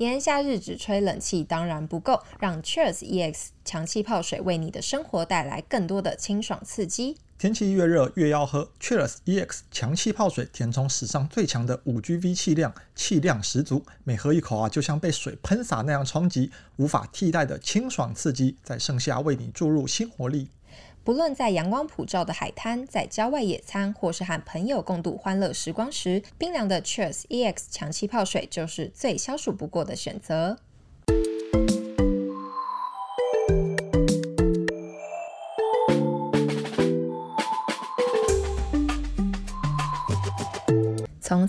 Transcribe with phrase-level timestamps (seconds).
[0.00, 7.18] 炎夏日只吹冷气当然不够，让 Cheers EX 强气泡水为你的生活带来更多的清爽刺激。
[7.36, 20.48] 天气越热越要喝 Cheers EX 强气泡水，填充史上最强的五 GV 气量，气量十足，每喝一口啊，就像被水喷洒那样冲击，无法替代的清爽刺激，在盛夏为你注入新活力。
[21.02, 30.58] 不论在阳光普照的海滩，在郊外野餐，或是和朋友共度欢乐时光时，冰凉的 Cheers EX 强气泡水就是最消暑不过的选择。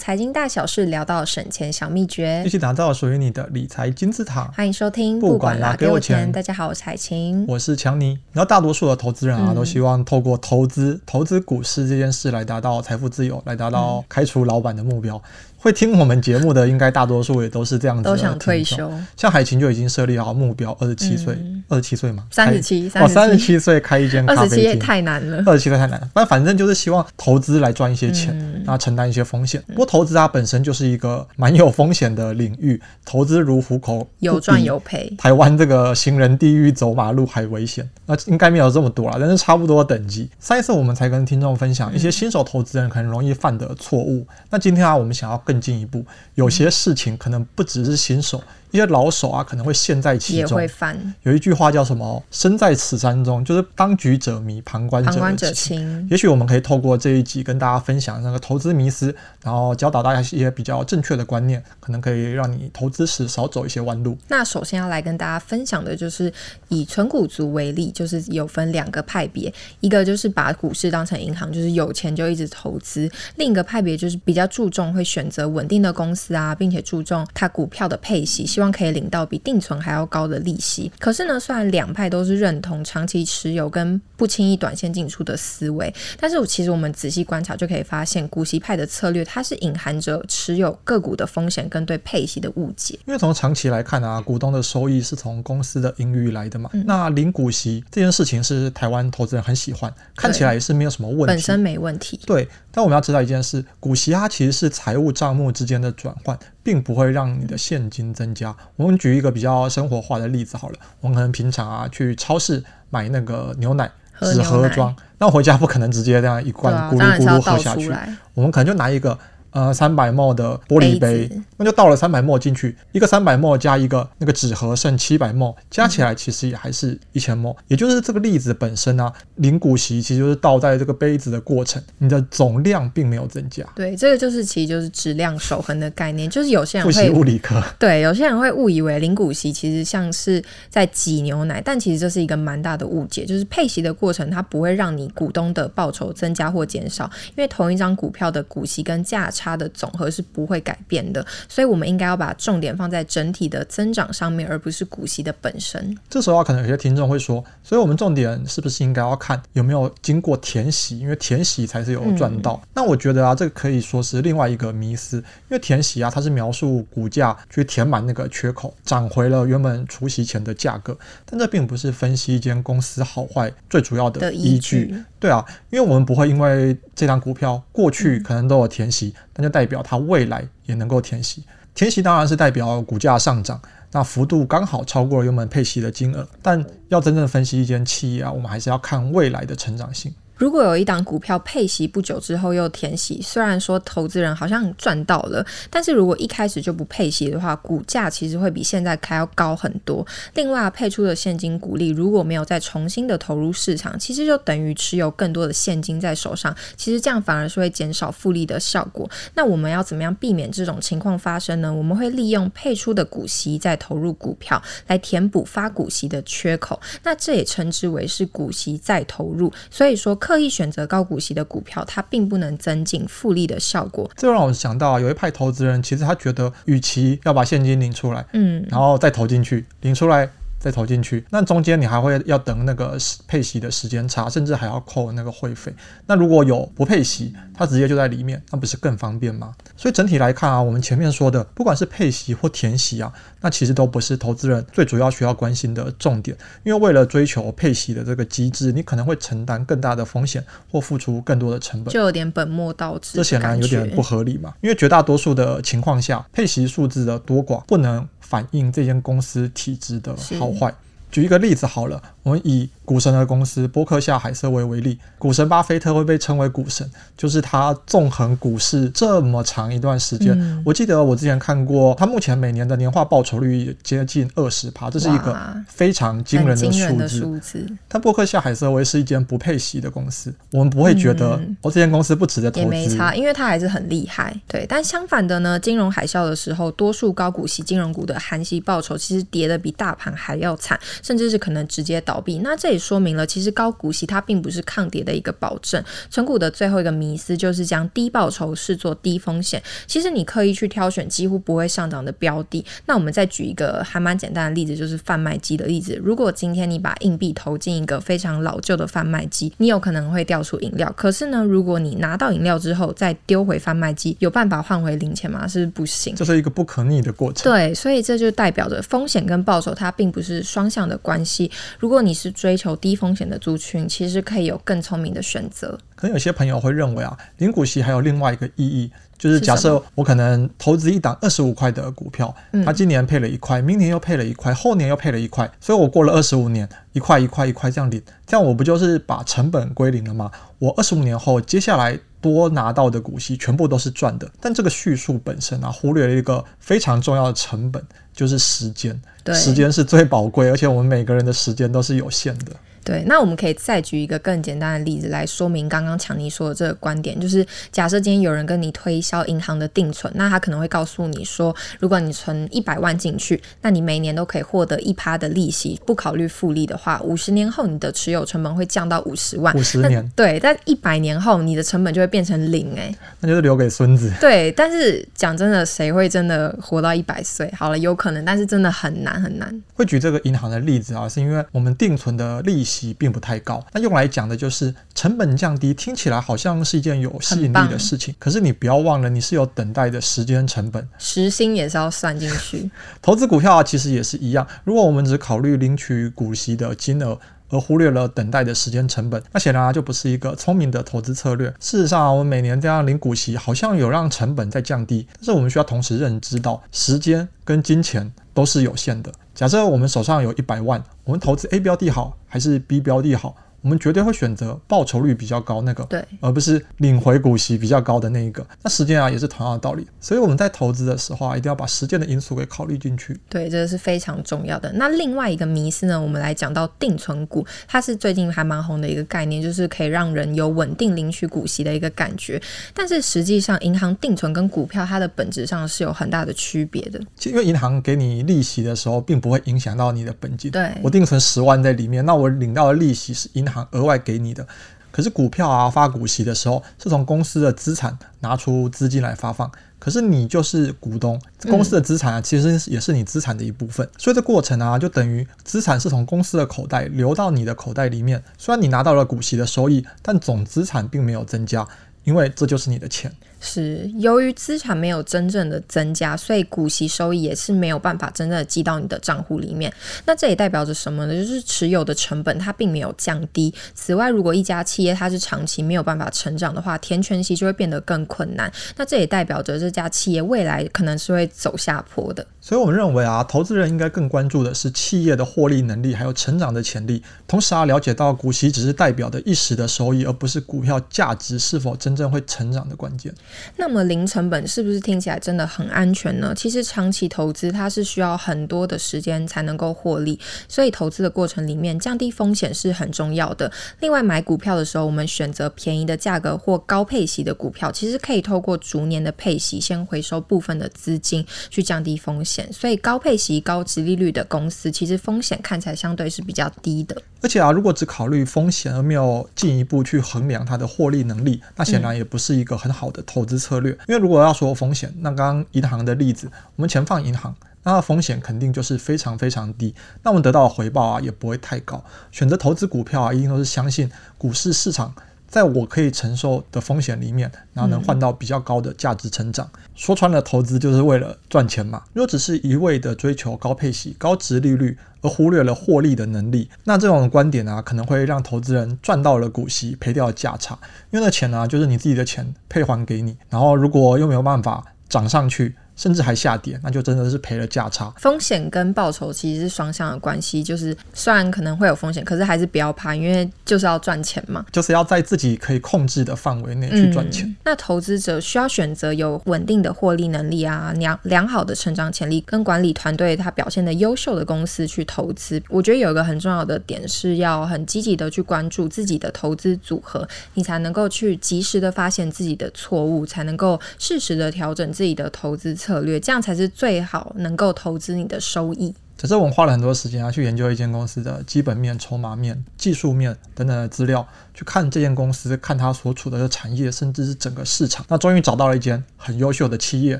[0.01, 4.45] 财经大小事聊到省钱小秘诀，一起打造属于你的理财金字塔。
[4.45, 6.31] 欢迎收听，不管啦，给我钱。
[6.31, 8.17] 大家好，我是海晴，我是强尼。
[8.33, 15.17] 然后大多数的投资人啊，嗯、都希望透过投资、投资股市这件事来达到财富自由，来达到开除老板的目标。
[15.17, 15.21] 嗯
[15.61, 18.09] 会听我们节目的，应该大多数也都是这样子的。
[18.09, 18.91] 都想退休。
[19.15, 24.44] 像海琴就已经设立好目标，二十七岁，二十七岁嘛，三十七，哦，三十七岁开一间咖啡厅。
[24.44, 26.09] 二十七也太难了，二十七岁太难了。
[26.16, 29.61] 那反正就是希望投资来赚一些钱，然后承担一些风险。
[29.67, 35.14] 不过投资它本身就是一个蛮有风险的领域，投资如虎口，有赚有赔。
[35.17, 37.88] 台湾这个行人地狱，走马路还危险。
[38.08, 40.30] 那应该没有这么多啦，但是差不多等级。
[40.39, 44.25] 上一次我们才跟听众分享一些新手投资人可能容易犯的错误。
[44.49, 46.05] 那今天啊，我们想要更更进一步。
[46.35, 48.41] 有些事情可能不只是新手。
[48.72, 50.50] 一些老手啊，可能会陷在其中。
[50.50, 50.97] 也会犯。
[51.23, 55.03] 有一句话叫什么？“身在此山中”，就是当局者迷，旁观
[55.36, 56.08] 者，清。
[56.09, 64.17] 也许我们可以透过这一集跟大家分享那个投资迷思，然后教导大家一些比较正确的观念，可能可以让你投资时少走一些弯路。
[64.30, 66.31] 那首先要来跟大家分享的就是
[66.69, 78.45] 以存股族为例，就是有分两个派别，一个就是把股市当成银行，就是有钱就一直投资；另一个派别就是比较注重会选择稳定的公司啊，并且注重它股票的配息。
[78.45, 80.92] 希望可以领到比定存还要高的利息。
[81.00, 92.98] 可是呢，虽然两派都是认同长期持有跟不轻易短线进出的思维，但是其实我们仔细观察就可以发现，股息派的策略它是隐含着持有个股的风险跟对配息的误解。
[93.05, 96.70] 因为从长期来看啊，股东的收益是从公司的盈余来的嘛。
[96.73, 102.20] 嗯、那领股息这件事情是台湾投资人很喜欢，看起来也是没有什么问题，本身没问题。
[102.26, 106.38] 对，但我们要知道一件事，股息它其实是财务账目之间的转换。
[106.64, 108.51] 并不会让你的现金增加。
[108.76, 113.89] 我们举一个比较生活化的例子好了，我们可能平常啊去超市买那个牛奶，
[114.20, 117.92] 纸盒装，那回家不可能直接这样一罐咕噜咕噜喝下去，
[118.34, 119.17] 我们可能就拿一个。
[119.52, 127.56] 呃，三百 ml 的玻璃杯，杯那就倒了三百 ml 进去，一个三百 ml 加一个那个纸盒剩七百 ml，加起来其实也还是一千 ml。
[127.67, 133.63] 也就是这个例子本身啊，领股息其实就是倒在这个杯子的过程，你的总量并没有增加。
[133.75, 155.97] 对，这个就是其实就是质量守恒的概念，就是有些人会复习物理课，对，有些人会误以为领股息其实像是在挤牛奶，但其实这是一个蛮大的误解，就是配息的过程它不会让你股东的报酬增加或减少，因为同一张股票的股息跟价差的总和是不会改变的，所以我们应该要把重点放在整体的增长上面，而不是股息的本身。
[156.07, 161.00] 这时候可能有些听众会说，所以我们重点是不是应该要看有没有经过填息？
[161.00, 162.62] 因为填息才是有赚到。
[162.63, 170.95] 嗯、那我觉得啊，这个可以说是另外一个迷思，因为填息啊，它是描述股价去填满那个缺口，涨回了原本除息前的价格，
[171.25, 174.83] 但这并不是分析一间公司好坏最主要的依据。
[174.83, 181.44] 依据对啊，因为我们不会因为这张股票过去可能都有填息，就代表它未来也能够填息。
[181.74, 186.27] 填息当然是代表股价上涨，那幅度刚好超过了原本配息的金额。
[186.41, 190.13] 但要真正分析一间企业啊，我们还是要看未来的成长性。
[190.41, 200.03] 如果有一档股票配息不久之后又填息，虽然说投资人好像赚到了，但是如果一开始就不配息的话，股价其实会比现在开要高很多。
[200.33, 209.07] 另外，配出的现金股利如果没有再重新的投入市场，其实就等于持有更多的现金在手上，其实这样反而是会减少复利的效果。
[209.35, 211.71] 那我们要怎么样避免这种情况发生呢？
[211.71, 219.53] 我们会利用配出的股息再投入股票来填补发股息的缺口，那这也称之为是股息再投入。
[219.69, 224.10] 所以说，刻意选择高股息的股票，它并不能增进复利的效果。
[224.16, 230.30] 这让我想到啊，有一派投资人，其实他觉得，与其要把现金领出来，嗯，然后再投进去，领出来
[230.61, 232.95] 再投进去，那中间你还会要等那个
[233.27, 235.73] 配息的时间差，甚至还要扣那个会费。
[236.05, 239.55] 那如果有不配息，它直接就在里面，那不是更方便吗？
[239.75, 243.11] 所以整体来看啊，我们前面说的，不管是配息或填息啊，
[243.41, 254.53] 那其实都不是投资人最主要需要关心的重点，因为为了追求配息的这个机制，你可能会承担更大的风险或付出更多的成本，就有点本末倒置，这显然有点不合理嘛。
[254.61, 260.74] 因为绝大多数的情况下，配息数字的多寡不能反映这间公司体制的好坏。
[261.12, 270.31] 举一个例子好了，我们以股神的公司波克夏海瑟薇为例，股神巴菲特会被称为股神，就是他纵横股市这么长一段时间。
[270.39, 275.35] 嗯、我记得我之前看过，他目前每年的年化报酬率接近二十趴，这是一个
[275.68, 277.19] 非常惊人的数字。
[277.19, 277.68] 数字。
[277.88, 282.62] 但波克夏海瑟薇是一间不配息的公司，我们不会觉得、嗯、哦，这间公司不值得投资。
[282.62, 284.35] 也没差，因为它还是很厉害。
[284.47, 290.79] 对，但相反的呢，金融海啸的时候，多数高股息金融股的含息报酬其实跌得比大盘还要惨。
[291.01, 295.81] 甚至是可能直接倒闭，那这也说明了，其实高股息它并不是抗跌的一个保证。
[296.09, 299.61] 存股的最后一个迷思就是将低报酬视作低风险。
[299.85, 305.99] 其实你刻意去挑选几乎不会上涨的标的，那我们再举一个还蛮简单的例子，就是贩卖机的例子。
[306.03, 310.91] 如果今天你把硬币投进一个非常老旧的贩卖机，你有可能会掉出饮料。
[310.97, 315.47] 可是呢，如果你拿到饮料之后再丢回贩卖机，有办法换回零钱吗？
[315.47, 316.15] 是不是不行？
[316.15, 317.43] 这是一个不可逆的过程。
[317.51, 321.51] 对，所以这就代表着风险跟报酬它并不是双向的关系。
[321.79, 325.77] 如果你是追求低风险的族群，其实可以有更聪明的选择。
[325.95, 332.33] 可能有些朋友会认为啊，领股息还有另外一个意义，就是假设我可能投资一档二十五块的股票，
[332.65, 340.31] 它今年配了一块，明年又配了一块，后年又配了一块，所以我过了二十五年，一块一块一块这样领，这样我不就是把成本归零了吗？
[340.57, 344.29] 我二十五年后，接下来多拿到的股息全部都是赚的。
[344.39, 347.83] 但这个叙述本身啊，忽略了一个非常重要的成本，
[348.13, 349.01] 就是时间。
[349.23, 352.51] 对，时间是最宝贵，而且我们每个人的时间都是有限的。
[352.83, 369.56] 对，那我们可以再举一个更简单的例子来说明刚刚强尼说的这个观点，就是假设今天有人跟你推销银行的定存，那他可能会告诉你说，如果你存一百万进去，那你每年都可以获得一趴的利息，不考虑复利的话，五十年后你的持有成本会降到五十万。
[369.56, 370.07] 五十年。
[370.16, 374.12] 对，但一百年后你的成本就会变成零，哎，那就是留给孙子。
[374.19, 377.51] 对，但是讲真的，谁会真的活到一百岁？
[377.57, 379.62] 好了，有可能，但是真的很难很难。
[379.74, 383.63] 会举这个银行的例子啊，是因为我们定存的利息并不太高。
[383.73, 388.15] 那用来讲的就是成本降低，听起来好像是一件有吸引力的事情。
[388.18, 392.69] 可是你不要忘了，你是有等待的时间成本，时薪也是要算进去。
[393.01, 394.47] 投资股票啊，其实也是一样。
[394.63, 397.19] 如果我们只考虑领取股息的金额，
[397.50, 401.50] 而忽略了等待的时间成本，那显然啊就不是一个聪明的投资策略。
[401.59, 409.12] 事实上啊，我们每年这样领股息，好像有让成本在降低，但是我们需要同时认知到，时间跟金钱都是有限的。
[409.33, 413.36] 假设我们手上有一百万，我们投资 A 标的好还是 B 标的好？
[413.61, 418.45] 我们绝对会选择报酬率比较高那个，对，而不是领回股息比较高的那一个。
[418.63, 423.19] 那时间啊也是同样的道理，所以我们在投资的时候啊，一定要把时间的因素给考虑进去。
[423.29, 424.71] 对，这个是非常重要的。
[424.73, 432.41] 那另外一个迷思呢，我们来讲到定存股，它是最近还蛮红的一个概念，就是可以让人有稳定领取股息的一个感觉。
[432.73, 436.99] 但是实际上，银行定存跟股票它的本质上是有很大的区别的。
[437.25, 440.49] 因为银行给你利息的时候，并不会影响到你的本金。
[440.49, 444.48] 对，我定存十万在里面，那我领到的利息是银行额外给你的，
[444.92, 461.68] 可是股票啊发股息的时候，是从公司的资产拿出资金来发放，可是你就是股东，公司的资产啊其实也是你资产的一部分，嗯、所以这过程啊就等于资产是从公司的口袋流到你的口袋里面，虽然你拿到了股息的收益，但总资产并没有增加，
[462.04, 463.12] 因为这就是你的钱。
[463.41, 469.73] 是由于资产没有真正的增加，所以股息收益也是没有办法真正的记到你的账户里面。
[470.05, 471.13] 那这也代表着什么呢？
[471.13, 473.54] 就是持有的成本它并没有降低。
[473.73, 478.51] 此外，如果一家企业它是长期没有办法成长的话，填权息就会变得更困难。
[478.77, 482.25] 那这也代表着这家企业未来可能是会走下坡的。
[482.39, 493.13] 所以我们认为啊，投资人应该更关注的是企业的获利能力还有成长的潜力，同时啊，了解到股息只是代表的一时的收益，而不是股票价值是否真正会成长的关键。
[493.57, 496.33] 那么零成本是不是听起来真的很安全呢？
[496.35, 503.52] 其实长期投资它是需要很多的时间才能够获利，所以投资的过程里面降低风险是很重要的。
[503.80, 512.52] 另外买股票的时候，我们选择便宜的价格或高配息的股票，其实可以透过逐年的配息先回收部分的资金去降低风险。
[512.52, 517.02] 所以高配息、高值利率的公司，其实风险看起来相对是比较低的。
[517.24, 523.72] 而且啊，如果只考虑风险而没有进一步去衡量它的获利能力，那显然也不是一个很好的投投资策略。
[523.88, 531.84] 因为如果要说风险，那刚刚银行的例子，我们钱放银行，那风险肯定就是非常非常低，那我们得到的回报啊也不会太高。
[532.12, 534.94] 选择投资股票啊，一定都是相信股市市场。
[535.32, 539.50] 在我可以承受的风险里面，然后能换到比较高的价值成长。
[539.74, 541.82] 说穿了，投资就是为了赚钱嘛。
[541.94, 550.60] 如果只是一味的追求高配息、高殖利率，而忽略了获利的能力，那这种观点啊，可能会让投资人赚到了股息，赔掉了价差。
[550.92, 553.18] 因为那钱呢、就是你自己的钱，配还给你。
[553.30, 555.56] 然后如果又没有办法涨上去。
[555.75, 557.92] 甚至还下跌，那就真的是赔了价差。
[557.98, 567.28] 风险跟报酬其实是双向的关系，就是虽然可能会有风险，可是还是不要怕，因为就是要赚钱嘛，就是要在自己可以控制的范围内去赚钱。
[567.28, 575.42] 嗯，那投资者需要选择有稳定的获利能力啊，良良好的成长潜力跟管理团队他表现的优秀的公司去投资。
[575.50, 588.74] 我觉得有一个很重要的点是要很积极的去关注自己的投资组合，你才能够去及时的发现自己的错误，才能够适时的调整自己的投资策略，这样才是最好能够投资你的收益。
[588.98, 597.86] 只是我们花了很多时间啊，去研究一间公司的基本面、筹码面、技术面等等的资料，去看这间公司，看它所处的产业，甚至是整个市场。
[597.89, 600.00] 那终于找到了一间很优秀的企业，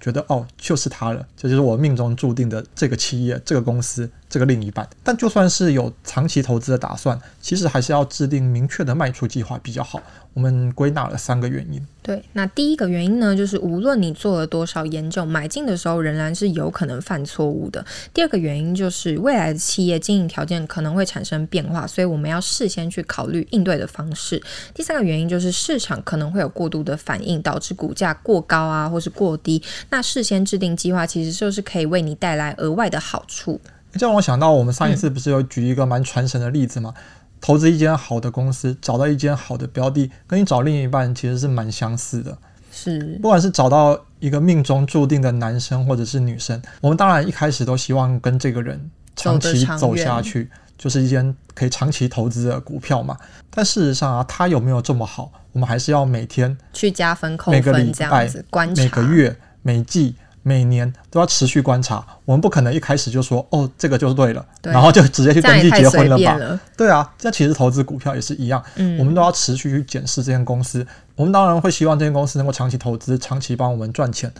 [0.00, 4.88] 觉得哦，就是它了，这就是我命中注定的这个企业、这个公司、这个另一半。
[5.04, 10.02] 但就算是有长期投资的打算，其实还是要制定明确的卖出计划比较好。
[10.32, 11.80] 我们归纳了三个原因。
[12.02, 17.86] 对，那第一个原因呢，就是无论你做了多少研究，买进的时候仍然是有可能犯错误的。
[18.12, 24.42] 第二个原因就是未来的企业经营条件可能会产生变化，所以我们要事先去考虑应对的方式。
[24.74, 29.62] 第三个原因就是市场可能会有过度的反应，导致股价过高啊，或是过低。
[29.90, 33.60] 那事先制定计划，其实就是可以为你带来额外的好处。
[33.98, 36.92] 这让我想到，我们上一次不是有举一个蛮传神的例子吗？
[36.96, 37.02] 嗯
[37.40, 42.38] 投资一间好的公司，找到一间好的标的，跟你找另一半其实是蛮相似的。
[42.72, 50.48] 是，不管是找到一个命中注定的男生或者是女生，我们当然一开始都希望跟这个人长期走下去，
[50.78, 53.14] 就是一间可以长期投资的股票嘛。
[53.50, 60.14] 但事实上啊，他有没有这么好，我们还是要每天去加分扣分，每个礼拜、观察，每个月、每季。
[60.46, 66.34] 每年都要持续观察，我们不可能一开始就说哦，这个就是对了，对，然后就直接去登记结婚了吧？
[66.36, 70.86] 了对啊，这其实投资股票也是一样，嗯，我们都要持续去检视这间公司。
[71.16, 74.30] 我们当然会希望这间公司能够长期投资，长期帮我们赚钱。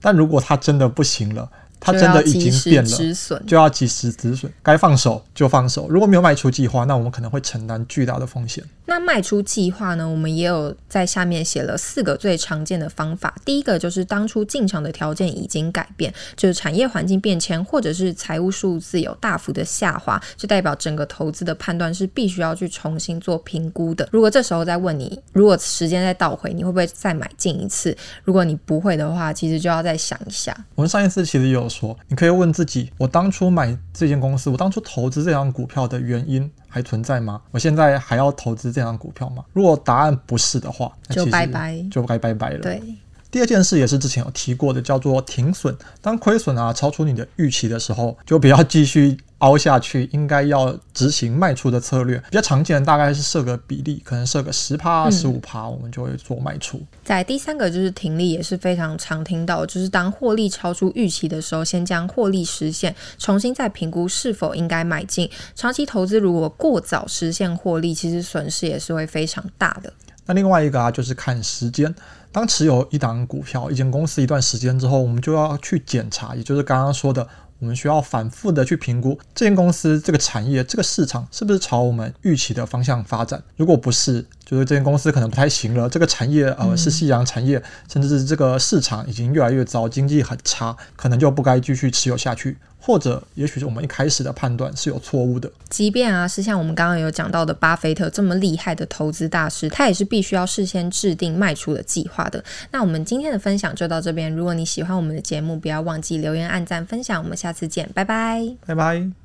[0.00, 1.46] 但如果它真的不行了，
[1.80, 5.88] 它真的已经变了，就要及时止损，该放手就放手。
[5.88, 8.62] 如果没有卖出计划，那我们可能会承担巨大的风险。
[8.84, 10.08] 那卖出计划呢？
[10.08, 13.32] 我们也有在下面写了四个最常见的方法。
[13.44, 24.08] 第一个就是当初进场的条件已经改变，就是产业环境变迁，或者是财务数字有大幅的下滑，就代表整个投资的判断是必须要去重新做评估的。
[24.10, 27.96] 如果这时候再问你，如果时间再倒回，你会不会再买进一次？
[28.24, 30.56] 如果你不会的话，其实就要再想一下。
[30.74, 37.40] 我们上一次其实有说，你可以问自己：我当初买这间公司，我当初投资这张股票的原因还存在吗？
[37.52, 39.44] 我现在还要投资这张股票吗？
[39.52, 42.58] 如果答案不是的话，就拜拜，就该拜拜了。
[42.58, 42.82] 对。
[43.30, 45.76] 第二件事也是之前有提过的，叫做停损。
[46.00, 52.18] 当亏损啊超出你的预期的时候，就不要继续凹下去，应该要执行卖出的策略。
[52.28, 56.80] 比较常见的大概是设个比例，可能设个十趴、十五趴，我们就会做卖出。
[57.04, 65.30] 在第三个就是停利，也是非常常听到，就是当获利超出预期的时候，先将获利实现，重新再评估是否应该买进。
[65.54, 69.92] 长期投资如果过早实现获利，其实损失也是会非常大的。
[70.30, 71.92] 那另外一个啊，就是看时间。
[72.30, 77.26] 当持有一档股票、一间公司一段时间之后，我们就要去检查，也就是刚刚说的，
[77.58, 83.42] 我们需要反复的去评估这间公司、这个产业、这个市场是不是朝我们预期的方向发展。
[83.56, 87.60] 如果不是，就是这间公司可能不太行了，这个产业呃是夕阳产业，
[87.92, 92.56] 甚至是这个市场已经越来越糟，经济很差，可能就不该继续持有下去。
[92.80, 95.50] 或者，也许是我们一开始的判断是有错误的。
[95.68, 102.42] 即便啊，是像我们刚刚有讲到的巴菲特这么厉害的投资大师，他也是必须要事先制定卖出的计划的。
[102.70, 104.32] 那我们今天的分享就到这边。
[104.34, 107.22] 如果你喜欢我们的节目，不要忘记留言、按赞、分享。
[107.22, 109.19] 我们下次见，拜拜，拜拜。